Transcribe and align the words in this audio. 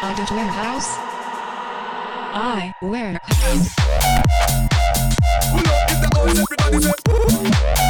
Audit 0.00 0.30
Warehouse. 0.30 0.94
I 2.32 2.72
Warehouse. 2.80 3.74
Pull 5.50 5.58
up, 5.58 5.88
get 5.88 6.00
the 6.00 6.08
guns, 6.14 6.38
everybody 6.38 6.78
say. 6.80 7.87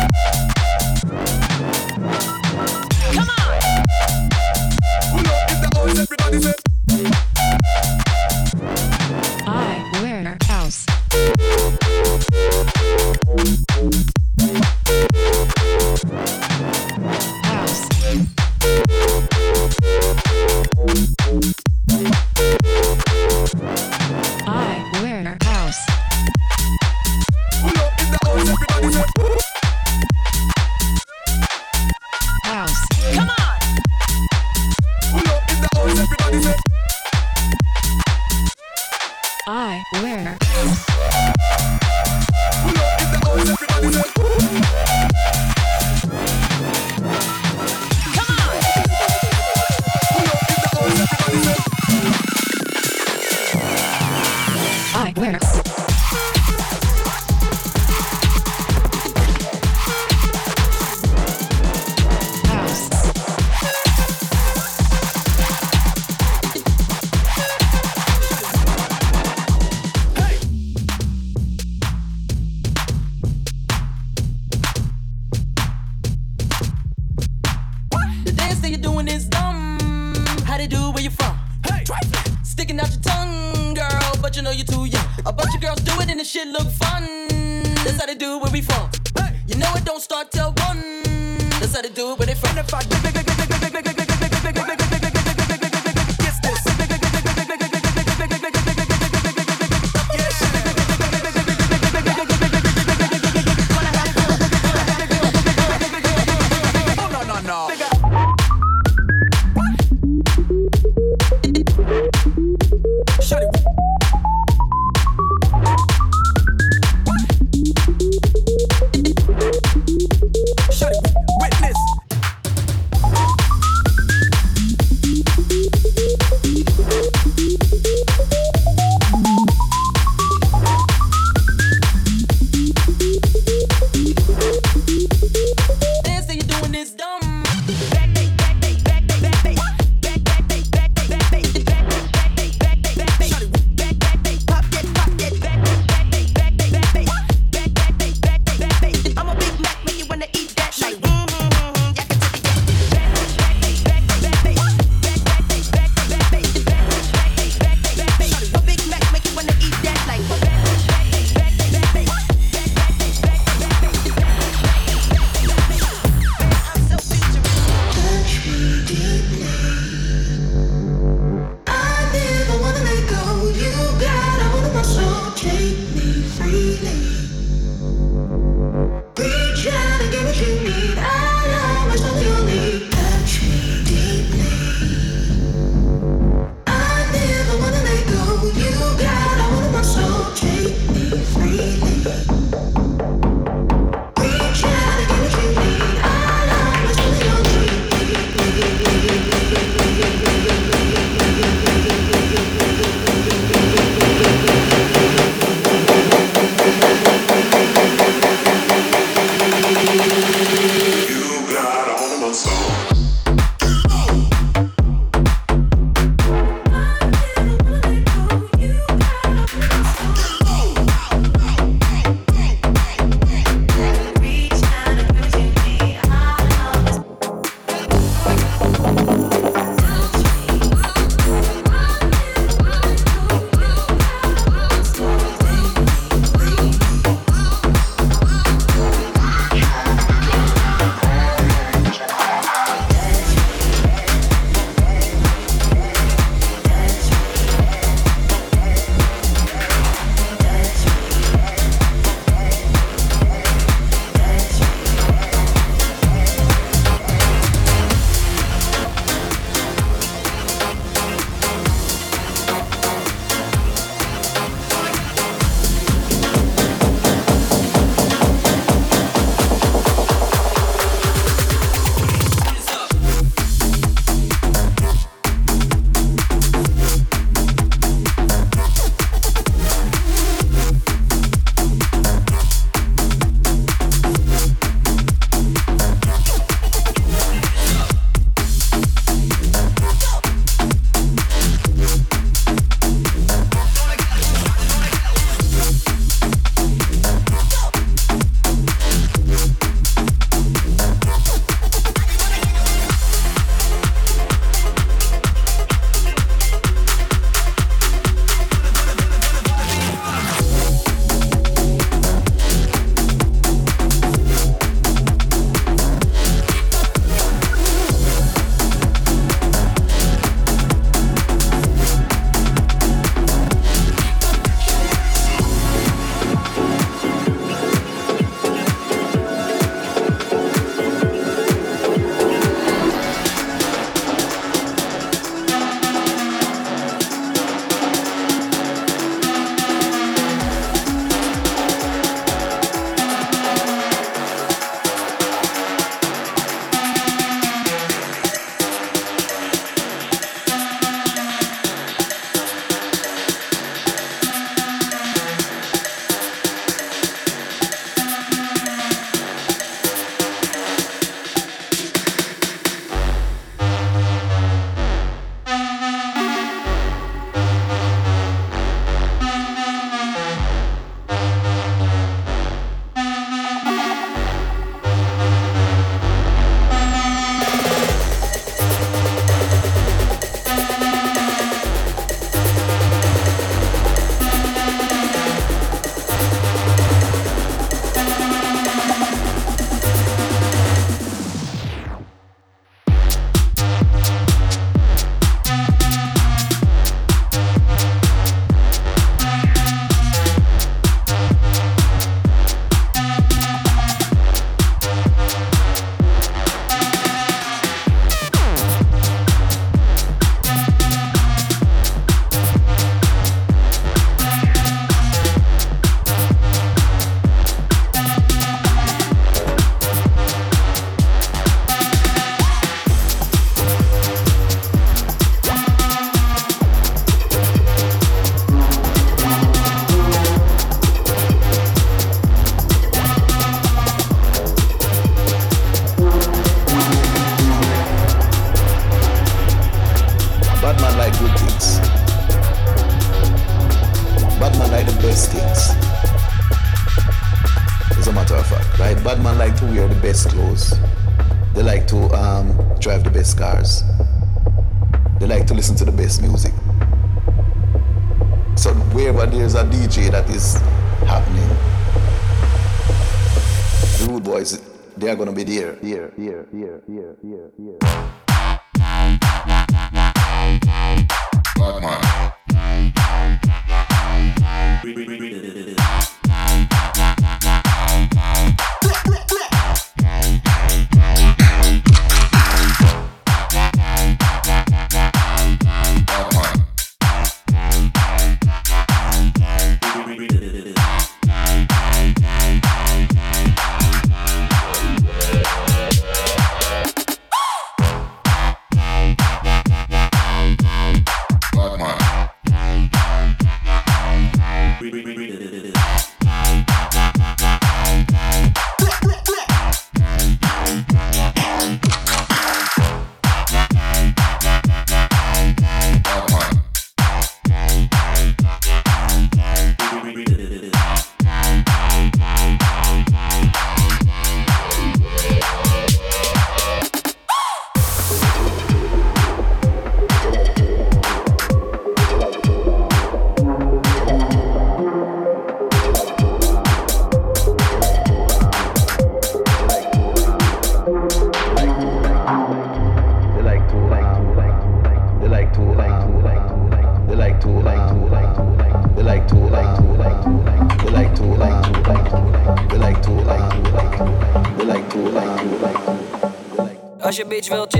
Wil 557.48 557.78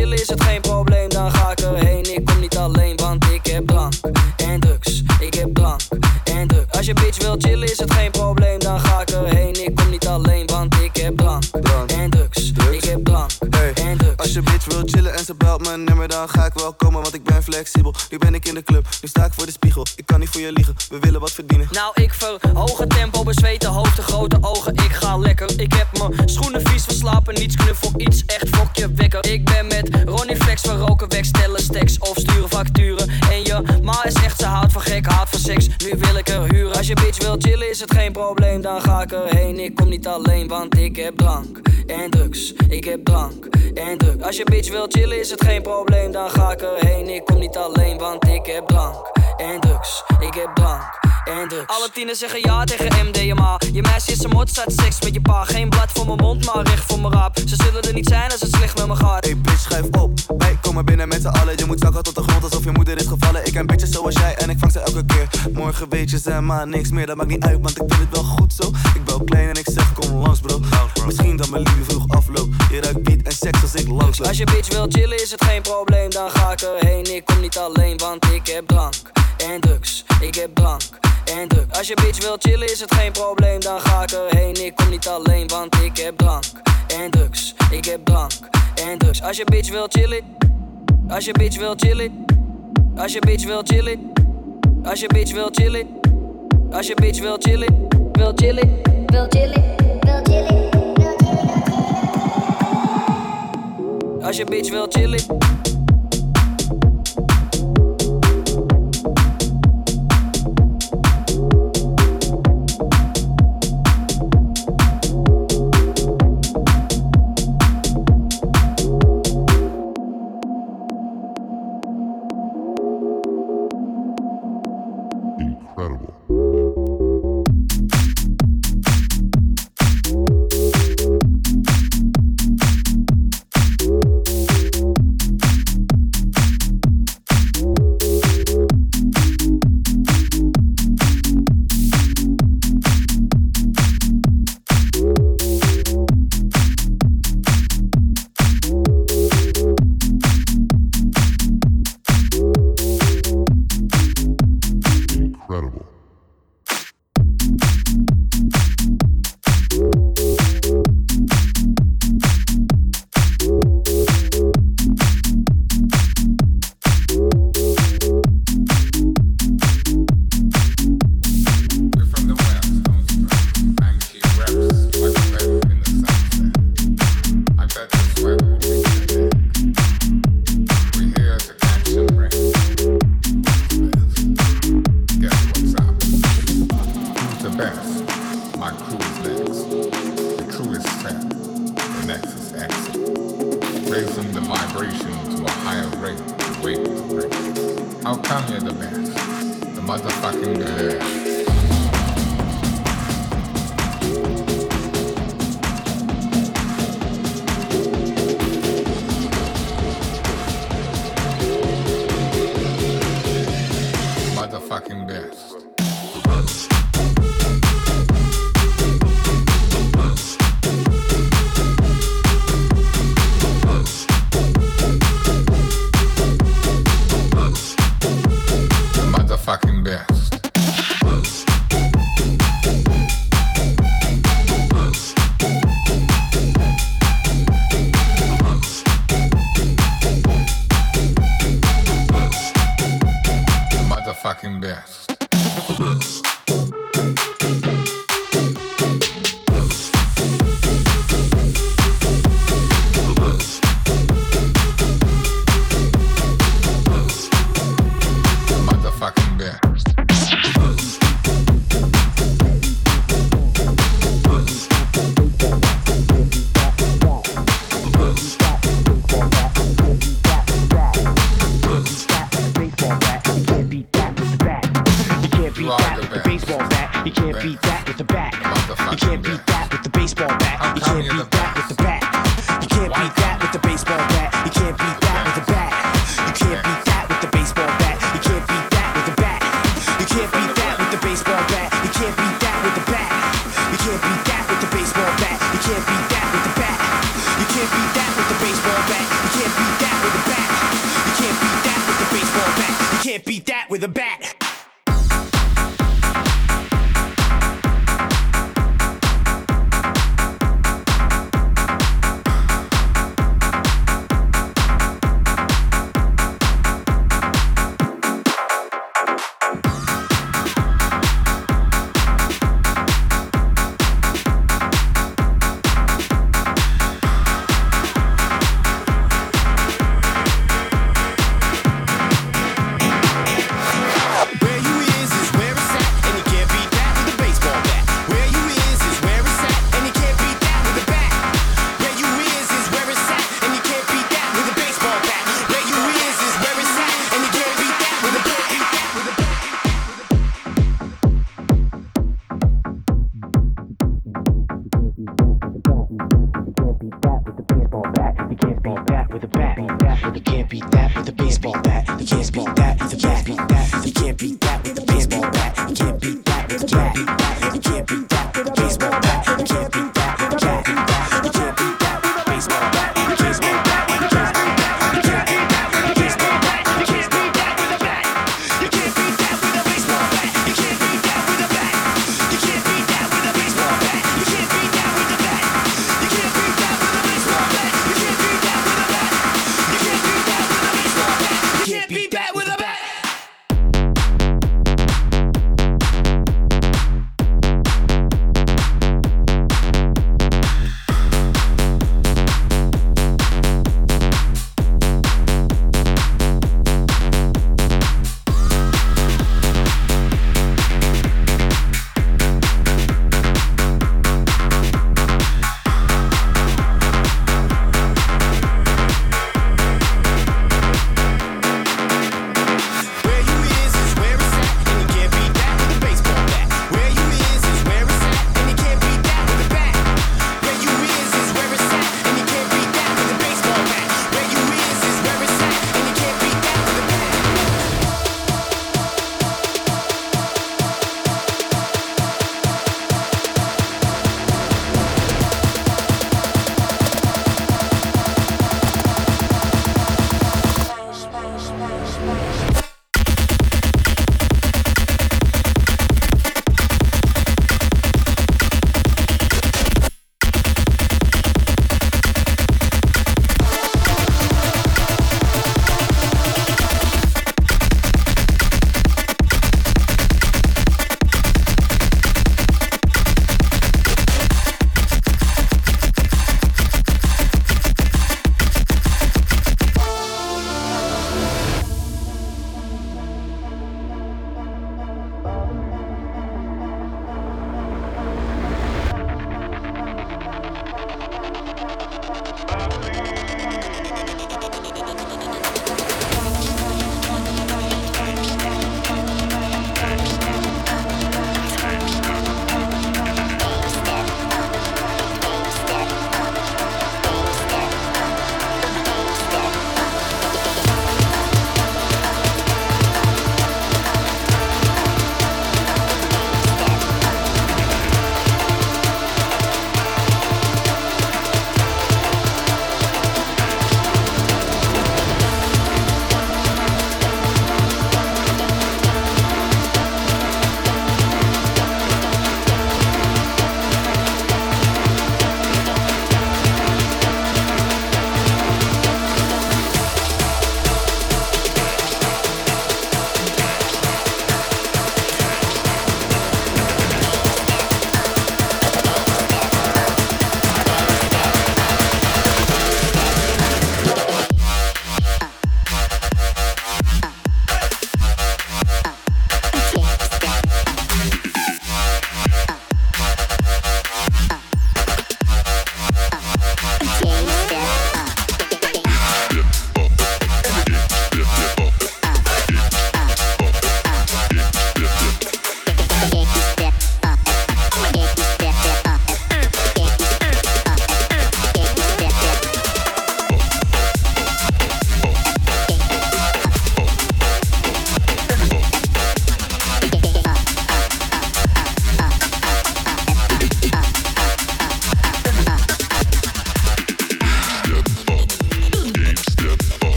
geen 38.12 38.25
probleem, 38.25 38.61
dan 38.61 38.81
ga 38.81 39.03
ik 39.03 39.12
erheen. 39.12 39.59
Ik 39.59 39.75
kom 39.75 39.88
niet 39.88 40.07
alleen, 40.07 40.49
want 40.49 40.77
ik 40.79 40.97
heb 40.97 41.17
drank 41.17 41.61
en 41.87 42.11
drugs. 42.11 42.53
Ik 42.69 42.85
heb 42.85 43.05
drank 43.05 43.45
en 43.75 43.99
drugs. 43.99 44.23
Als 44.23 44.37
je 44.37 44.45
bitch 44.45 44.71
wil 44.71 44.87
chillen, 44.88 45.19
is 45.21 45.31
het 45.31 45.45
geen 45.45 45.62
probleem, 45.62 46.12
dan 46.12 46.31
ga 46.31 46.53
ik 46.53 46.62
erheen. 46.62 47.09
Ik 47.09 47.25
kom 47.25 47.38
niet 47.38 47.57
alleen, 47.57 47.99
want 47.99 48.27
ik 48.27 48.47
heb 48.47 48.67
drank 48.67 49.11
en 49.37 49.61
drugs. 49.61 50.05
Ik 50.21 50.35
heb 50.35 50.55
drank 50.55 51.08
en 51.28 51.49
drugs. 51.49 51.66
Alle 51.66 51.90
tieners 51.92 52.18
zeggen 52.18 52.40
ja 52.40 52.64
tegen 52.64 53.06
MDMA. 53.06 53.61
Je 53.73 53.82
meisje 53.82 54.12
is 54.12 54.23
een 54.23 54.30
mot, 54.30 54.49
staat 54.49 54.73
seks 54.73 55.00
met 55.00 55.14
je 55.14 55.20
pa. 55.20 55.44
Geen 55.44 55.68
blad 55.68 55.90
voor 55.92 56.06
mijn 56.06 56.18
mond, 56.18 56.54
maar 56.54 56.66
recht 56.66 56.85
voor 56.85 57.00
mijn 57.00 57.12
raap. 57.12 57.38
Ze 57.38 57.56
zullen 57.64 57.82
er 57.82 57.92
niet 57.92 58.08
zijn 58.08 58.30
als 58.30 58.40
het 58.40 58.54
slecht 58.54 58.78
met 58.78 58.87
me 58.87 58.97
gaat. 58.97 59.25
Hey 59.25 59.37
bitch, 59.37 59.61
schuif 59.61 59.87
op. 59.99 60.20
Wij 60.38 60.58
komen 60.61 60.85
binnen 60.85 61.08
met 61.08 61.20
z'n 61.23 61.28
allen. 61.28 61.56
Je 61.56 61.64
moet 61.64 61.80
zakken 61.80 62.02
tot 62.02 62.14
de 62.14 62.23
grond 62.23 62.44
alsof 62.44 62.64
je 62.64 62.70
moeder 62.70 62.97
is 62.97 63.06
gevallen. 63.06 63.47
Ik 63.47 63.52
ken 63.52 63.66
bitches 63.66 63.90
zoals 63.90 64.14
jij 64.14 64.37
en 64.37 64.50
ik 64.50 64.58
vang 64.58 64.73
ze 64.73 64.78
elke 64.78 65.04
keer. 65.04 65.28
Morgen 65.52 65.88
weet 65.88 66.11
je 66.11 66.18
ze 66.18 66.40
maar 66.40 66.68
niks 66.68 66.90
meer. 66.90 67.06
Dat 67.06 67.16
maakt 67.16 67.28
niet 67.28 67.44
uit, 67.44 67.58
want 67.61 67.70
ik 67.70 67.85
vind 67.87 68.00
het 68.00 68.11
wel 68.11 68.25
goed 68.25 68.52
zo. 68.52 68.68
Ik 68.94 69.04
bel 69.04 69.25
klein 69.25 69.49
en 69.49 69.54
ik 69.54 69.66
zeg 69.70 69.92
kom 69.92 70.16
langs 70.16 70.40
bro. 70.40 70.61
Misschien 71.06 71.37
dat 71.37 71.50
mijn 71.50 71.62
liefde 71.62 71.85
vroeg 71.85 72.08
afloopt. 72.08 72.54
Je 72.70 72.80
ruikt 72.80 73.02
beat 73.02 73.23
en 73.23 73.32
seks 73.32 73.62
als 73.62 73.75
ik 73.75 73.88
langs 73.88 74.18
loop. 74.18 74.28
Als 74.28 74.38
je 74.38 74.44
bitch 74.44 74.73
wil 74.73 74.87
chillen 74.88 75.23
is 75.23 75.30
het 75.30 75.44
geen 75.44 75.62
probleem, 75.62 76.11
dan 76.11 76.30
ga 76.30 76.52
ik 76.52 76.61
erheen. 76.61 77.14
Ik 77.14 77.25
kom 77.25 77.40
niet 77.40 77.58
alleen, 77.58 77.97
want 77.99 78.25
ik 78.25 78.47
heb 78.47 78.66
drank 78.66 78.94
en 79.47 79.61
drugs. 79.61 80.04
Ik 80.21 80.35
heb 80.35 80.54
drank 80.54 80.83
en 81.25 81.49
drugs. 81.49 81.78
Als 81.78 81.88
je 81.88 81.95
bitch 81.95 82.23
wil 82.26 82.37
chillen 82.38 82.73
is 82.73 82.80
het 82.80 82.95
geen 82.95 83.12
probleem, 83.12 83.61
dan 83.61 83.80
ga 83.80 84.02
ik 84.02 84.11
erheen. 84.11 84.64
Ik 84.64 84.75
kom 84.76 84.88
niet 84.90 85.09
alleen, 85.09 85.49
want 85.49 85.75
ik 85.83 85.97
heb 85.97 86.16
drank 86.18 86.45
en 87.02 87.11
drugs. 87.11 87.54
Ik 87.71 87.85
heb 87.85 88.04
drank 88.04 88.33
en 88.75 88.99
drugs. 88.99 89.23
Als 89.23 89.37
je 89.37 89.45
bitch 89.45 89.71
wil 89.71 89.87
chillen, 89.88 90.23
als 91.09 91.25
je 91.25 91.33
bitch 91.33 91.59
wil 91.59 91.75
chillen, 91.76 92.25
als 92.97 93.12
je 93.12 93.18
bitch 93.21 93.45
wil 93.45 93.61
chillen, 93.64 94.12
als 94.85 95.00
je 95.00 95.07
bitch 95.07 95.33
wil 95.33 95.49
chillen, 95.52 95.87
als 96.73 96.87
je 96.87 96.95
bitch 96.95 97.21
wil 97.21 97.37
chillen, 97.38 97.87
Wil 98.12 98.33
chillen, 98.35 98.80
wil 99.07 99.26
chillen, 99.28 99.62
wil 100.00 100.21
chillen. 100.23 100.66
als 104.23 104.37
je 104.37 104.45
bitch 104.45 104.71
wil 104.71 104.87
chillen. 104.88 105.21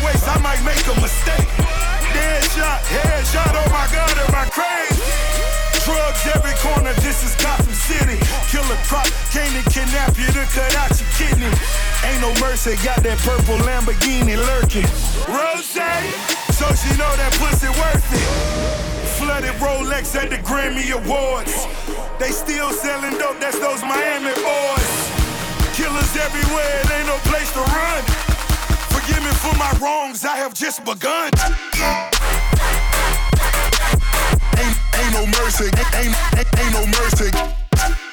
I 0.00 0.38
might 0.40 0.62
make 0.64 0.80
a 0.88 0.96
mistake. 0.96 1.48
Dead 2.16 2.44
shot, 2.56 2.80
head 2.88 3.24
shot, 3.28 3.52
oh 3.52 3.68
my 3.68 3.84
god, 3.92 4.16
am 4.16 4.32
I 4.32 4.48
crazy? 4.48 4.96
Drugs 5.84 6.24
every 6.32 6.56
corner, 6.64 6.92
this 7.04 7.20
is 7.20 7.36
Gotham 7.36 7.74
City. 7.74 8.16
Killer 8.48 8.80
Croc, 8.88 9.04
came 9.28 9.52
to 9.52 9.64
kidnap 9.68 10.16
you 10.16 10.26
to 10.32 10.44
cut 10.56 10.72
out 10.80 10.96
your 10.96 11.08
kidney. 11.20 11.52
Ain't 12.04 12.20
no 12.24 12.32
mercy, 12.40 12.80
got 12.80 13.04
that 13.04 13.20
purple 13.20 13.60
Lamborghini 13.60 14.40
lurking. 14.40 14.88
Rose, 15.28 15.68
so 16.56 16.66
she 16.80 16.90
know 16.96 17.12
that 17.20 17.36
pussy 17.36 17.68
worth 17.76 18.08
it. 18.16 18.28
Flooded 19.20 19.52
Rolex 19.60 20.16
at 20.16 20.30
the 20.30 20.40
Grammy 20.40 20.88
Awards. 20.96 21.68
They 22.18 22.32
still 22.32 22.72
selling 22.72 23.18
dope, 23.20 23.40
that's 23.40 23.58
those 23.60 23.82
Miami 23.82 24.32
boys. 24.40 24.92
Killers 25.76 26.16
everywhere, 26.16 26.80
it 26.84 26.90
ain't 26.90 27.06
no 27.06 27.16
place 27.28 27.52
to 27.52 27.60
run. 27.60 28.29
Forgive 29.10 29.24
me 29.24 29.32
for 29.32 29.58
my 29.58 29.72
wrongs, 29.82 30.24
I 30.24 30.36
have 30.36 30.54
just 30.54 30.84
begun. 30.84 31.30
Ain't, 34.54 34.76
ain't 34.94 35.12
no 35.12 35.26
mercy, 35.26 35.64
ain't, 35.98 36.14
ain't, 36.38 36.46
ain't 36.60 36.72
no 36.72 36.86
mercy. 36.86 37.30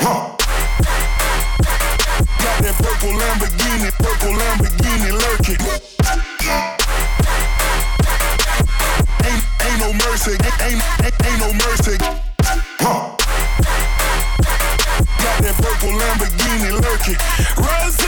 Huh. 0.01 0.33
Got 2.41 2.57
that 2.63 2.75
purple 2.81 3.13
Lamborghini, 3.13 3.93
purple 4.01 4.33
Lamborghini 4.41 5.11
lurking. 5.13 5.61
Ain't, 9.21 9.43
ain't 9.61 9.79
no 9.79 9.93
mercy, 9.93 10.31
ain't, 10.65 10.81
ain't, 11.05 11.13
ain't 11.27 11.39
no 11.39 11.53
mercy. 11.53 11.97
Huh. 12.81 13.13
Got 15.21 15.37
that 15.43 15.55
purple 15.61 15.93
Lamborghini 15.93 16.71
lurking. 16.81 17.17
Rose! 17.61 18.07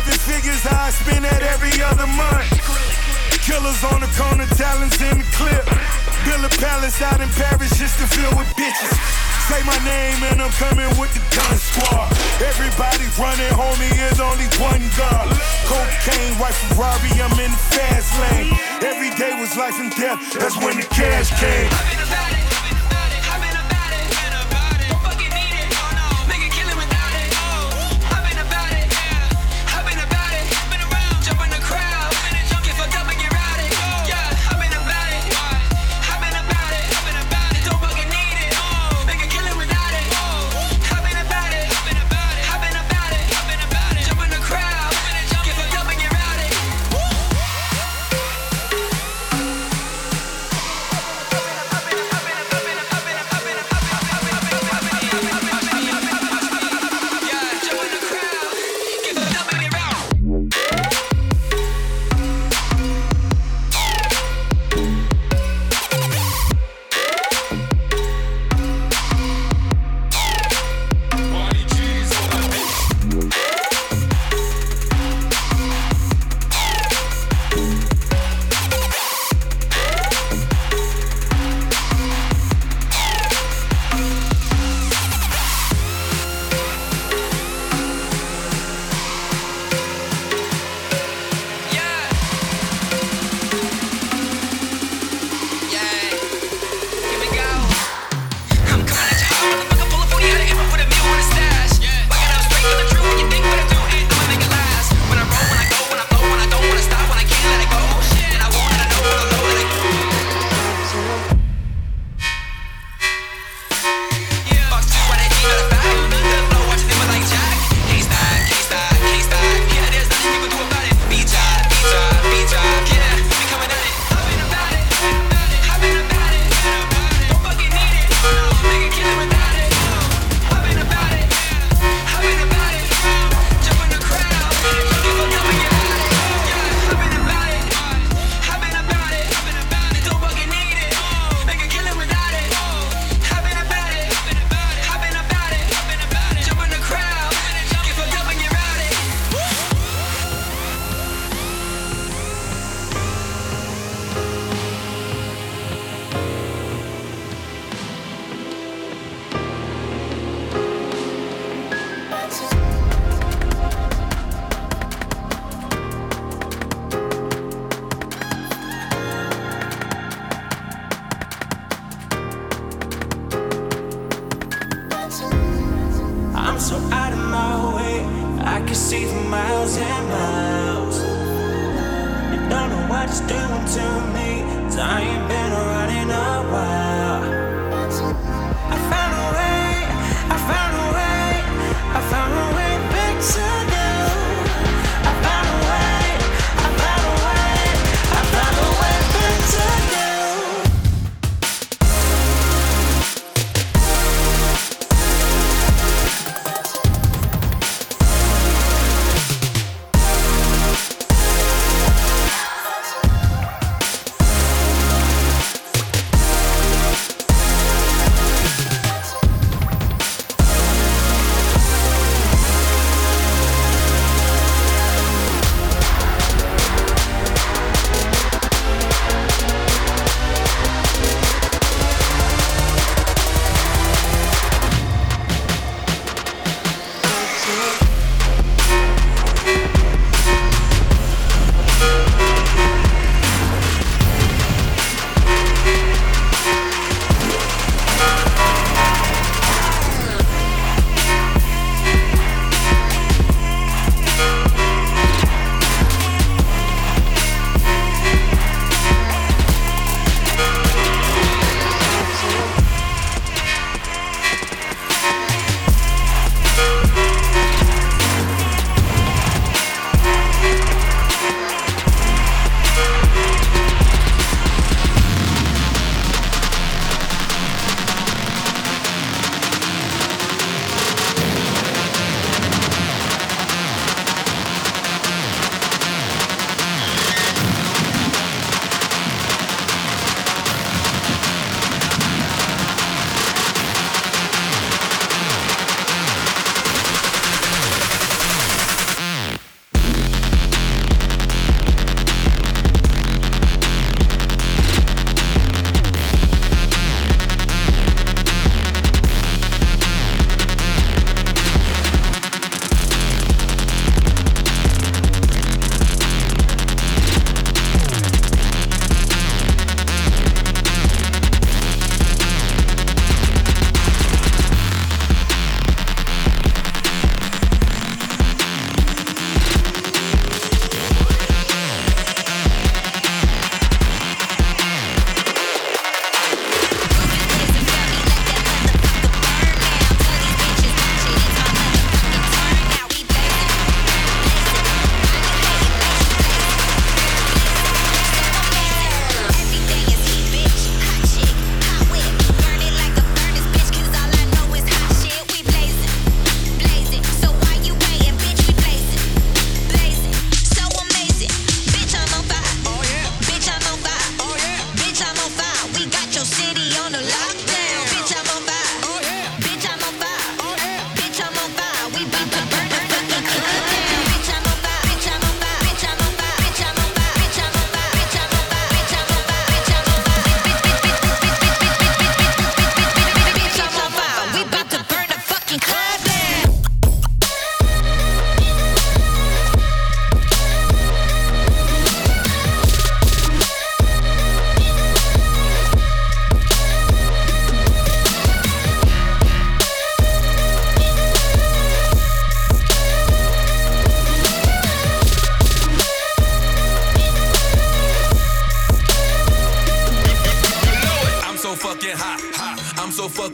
Seven 0.00 0.16
figures, 0.32 0.64
I 0.64 0.88
spend 0.96 1.28
that 1.28 1.44
every 1.44 1.76
other 1.84 2.08
month. 2.08 2.48
Killers 3.44 3.84
on 3.92 4.00
the 4.00 4.08
corner, 4.16 4.48
talents 4.56 4.96
in 4.96 5.20
the 5.20 5.28
clip. 5.36 5.60
Build 6.24 6.40
a 6.40 6.48
palace 6.56 7.04
out 7.04 7.20
in 7.20 7.28
Paris 7.36 7.68
just 7.76 8.00
to 8.00 8.08
fill 8.08 8.32
with 8.32 8.48
bitches. 8.56 8.96
Say 9.52 9.60
my 9.68 9.76
name 9.84 10.16
and 10.32 10.40
I'm 10.40 10.56
coming 10.56 10.88
with 10.96 11.12
the 11.12 11.20
gun 11.36 11.52
squad. 11.60 12.16
Everybody 12.40 13.12
running, 13.20 13.52
homie, 13.52 13.92
is 14.08 14.24
only 14.24 14.48
one 14.56 14.80
gun. 14.96 15.28
Cocaine, 15.68 16.32
white 16.40 16.56
Ferrari, 16.72 17.20
I'm 17.20 17.36
in 17.36 17.52
the 17.52 17.62
fast 17.68 18.08
lane. 18.24 18.56
Every 18.80 19.12
day 19.20 19.36
was 19.36 19.52
life 19.60 19.76
and 19.84 19.92
death, 20.00 20.16
that's 20.32 20.56
when 20.64 20.80
the 20.80 20.88
cash 20.88 21.28
came. 21.36 22.39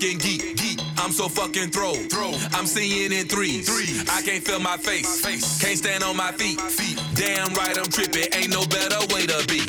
Fucking 0.07 0.19
geek. 0.19 0.57
geek. 0.57 0.81
I'm 0.99 1.11
so 1.11 1.29
fucking 1.29 1.71
throw. 1.71 1.95
throw. 1.95 2.33
I'm 2.53 2.67
seeing 2.67 3.13
in 3.13 3.27
threes. 3.27 3.69
threes. 3.69 4.09
I 4.09 4.23
can't 4.23 4.45
feel 4.45 4.61
my 4.61 4.77
face. 4.77 5.21
face. 5.21 5.61
Can't 5.61 5.79
stand 5.79 6.05
on 6.05 6.17
my 6.17 6.33
feet. 6.33 6.61
feet. 6.61 7.01
Damn 7.15 7.53
right 7.55 7.77
I'm 7.77 7.91
tripping. 7.91 8.29
Ain't 8.33 8.51
no 8.51 8.65
better 8.67 9.01
way 9.13 9.27
to 9.27 9.39
be. 9.49 9.61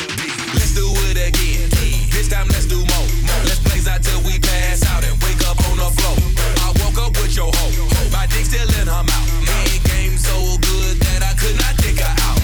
Let's 0.54 0.74
do 0.76 0.86
it 1.10 1.18
again. 1.18 1.70
This 2.12 2.30
time 2.30 2.48
let's 2.50 2.66
do 2.66 2.78
more. 2.78 3.08
Let's 3.46 3.60
blaze 3.60 3.88
out 3.88 4.04
till 4.04 4.22
we 4.24 4.40
pass 4.40 4.86
out 4.86 5.04
and 5.04 5.16
wake 5.24 5.42
up 5.50 5.58
on 5.70 5.78
the 5.78 5.90
floor. 5.98 6.18
I 6.62 6.70
woke 6.86 7.00
up 7.02 7.14
with 7.18 7.36
your 7.36 7.52
hoe. 7.54 8.12
My 8.12 8.28
dick 8.28 8.46
still 8.46 8.70
in 8.82 8.88
her 8.88 9.04
mouth. 9.04 9.30
It 9.74 9.82
came 9.90 10.18
so 10.18 10.38
good 10.62 11.00
that 11.02 11.24
I 11.24 11.34
could 11.34 11.58
not 11.58 11.78
dig 11.78 11.98
her 12.00 12.16
out. 12.30 12.37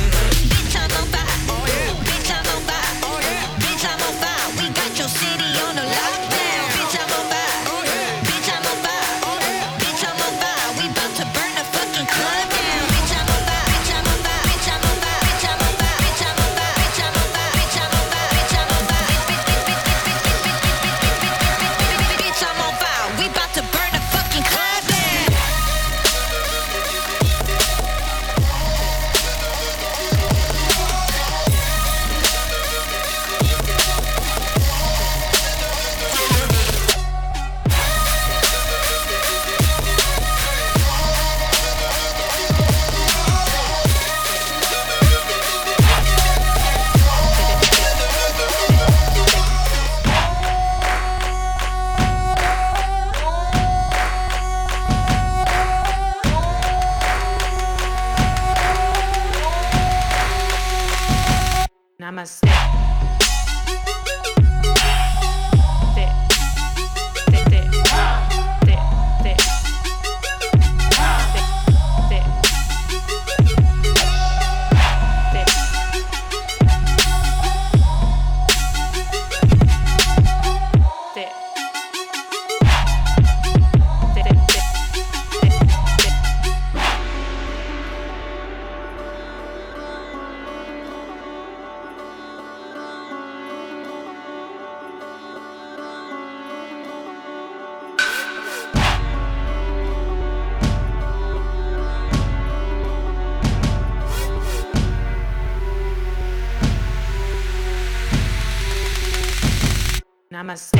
Namaste. 110.44 110.78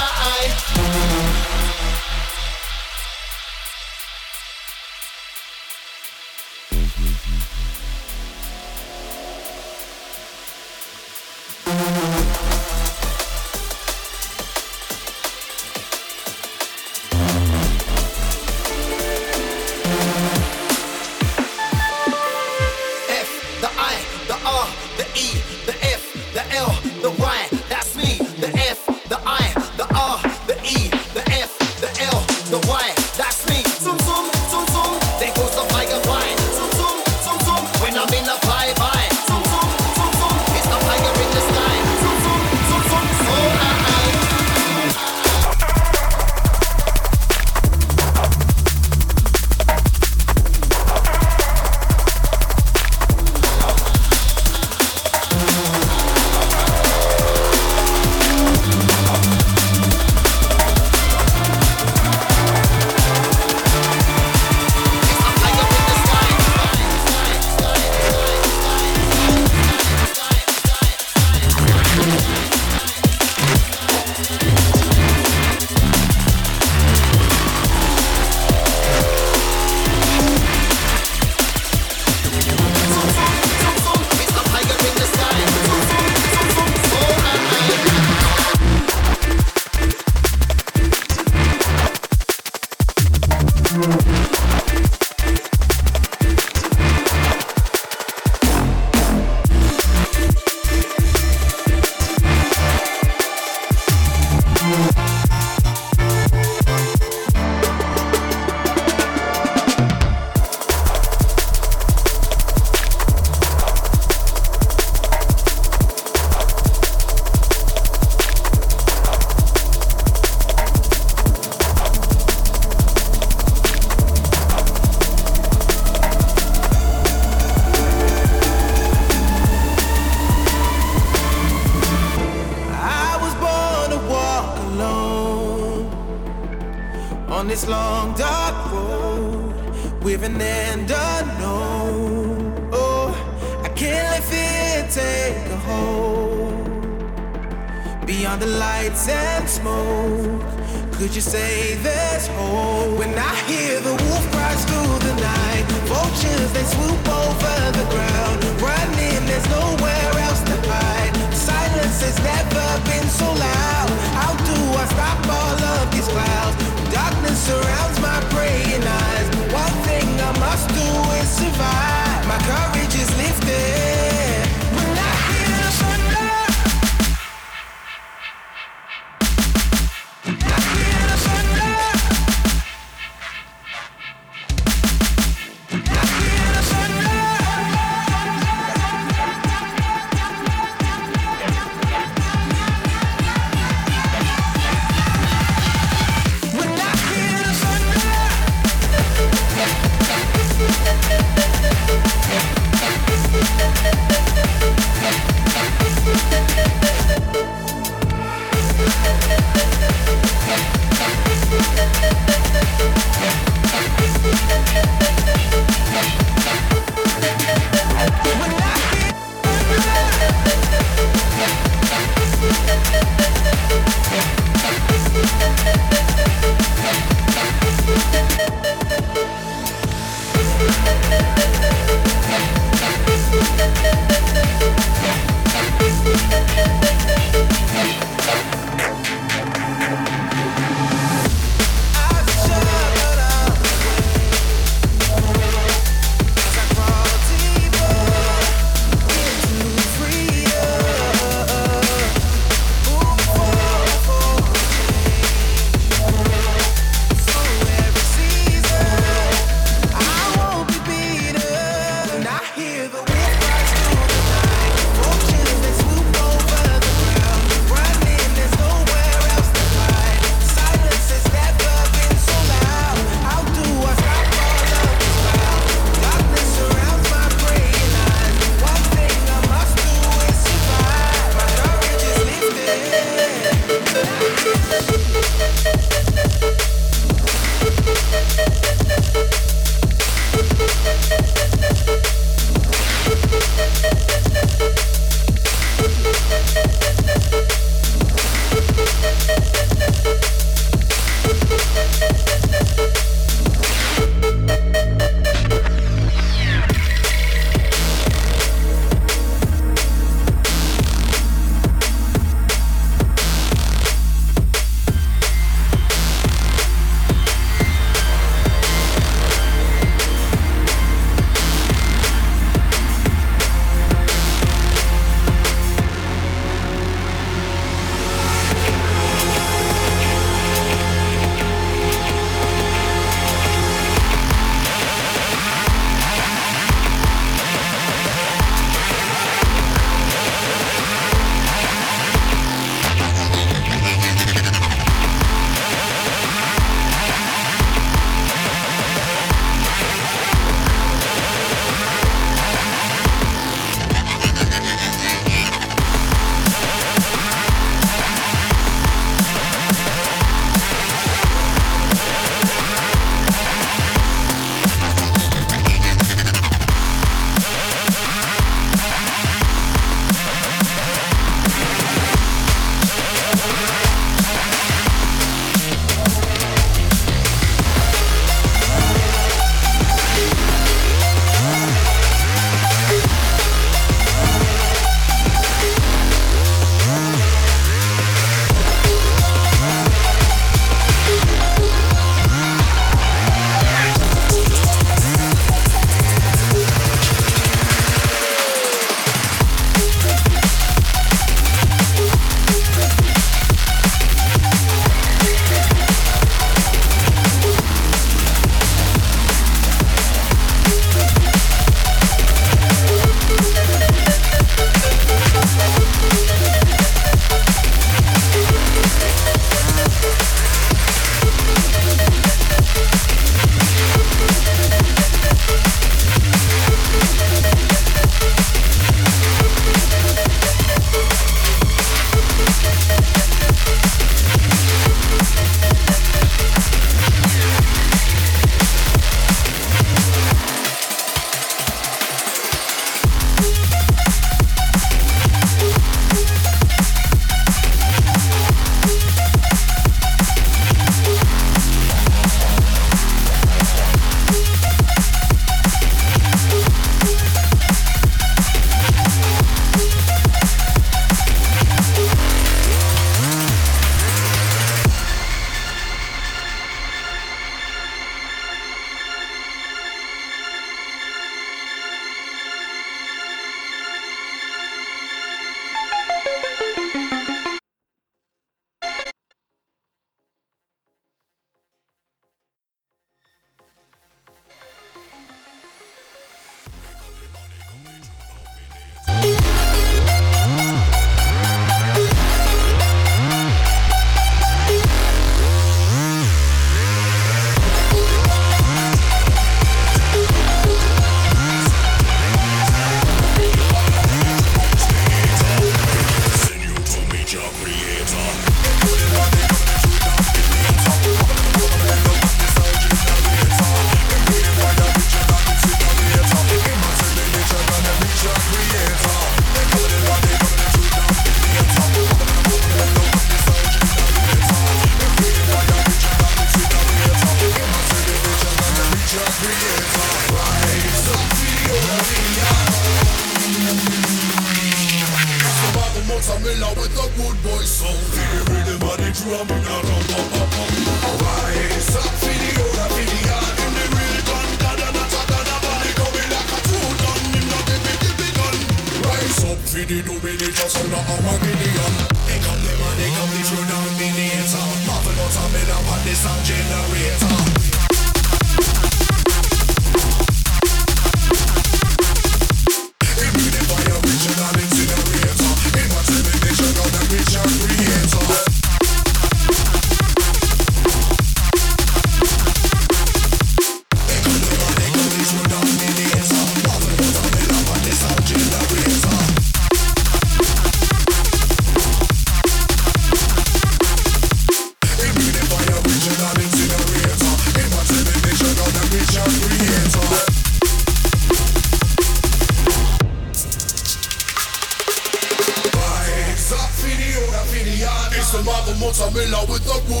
Mottamilla 599.31 599.49
with 599.49 599.63
the 599.63 600.00